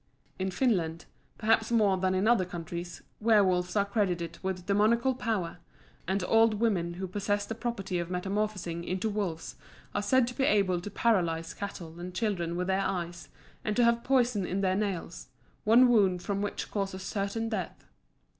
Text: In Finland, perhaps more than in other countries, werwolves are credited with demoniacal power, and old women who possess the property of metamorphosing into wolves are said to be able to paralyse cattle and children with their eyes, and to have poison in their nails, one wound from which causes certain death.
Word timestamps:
In 0.39 0.49
Finland, 0.49 1.05
perhaps 1.37 1.71
more 1.71 1.95
than 1.95 2.15
in 2.15 2.27
other 2.27 2.43
countries, 2.43 3.03
werwolves 3.19 3.75
are 3.75 3.85
credited 3.85 4.39
with 4.41 4.65
demoniacal 4.65 5.13
power, 5.13 5.59
and 6.07 6.23
old 6.23 6.55
women 6.55 6.95
who 6.95 7.05
possess 7.07 7.45
the 7.45 7.53
property 7.53 7.99
of 7.99 8.09
metamorphosing 8.09 8.83
into 8.83 9.09
wolves 9.11 9.57
are 9.93 10.01
said 10.01 10.25
to 10.29 10.33
be 10.35 10.43
able 10.43 10.81
to 10.81 10.89
paralyse 10.89 11.53
cattle 11.55 11.99
and 11.99 12.15
children 12.15 12.55
with 12.55 12.65
their 12.65 12.81
eyes, 12.81 13.29
and 13.63 13.75
to 13.75 13.83
have 13.83 14.03
poison 14.03 14.43
in 14.43 14.61
their 14.61 14.75
nails, 14.75 15.27
one 15.65 15.87
wound 15.87 16.23
from 16.23 16.41
which 16.41 16.71
causes 16.71 17.03
certain 17.03 17.47
death. 17.47 17.85